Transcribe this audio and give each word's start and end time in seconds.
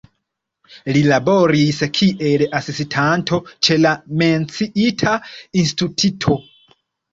Li 0.95 1.03
laboris 1.11 1.81
kiel 1.97 2.45
asistanto 2.61 3.41
ĉe 3.69 3.79
la 3.85 3.93
menciita 4.25 5.17
instituto. 5.65 6.43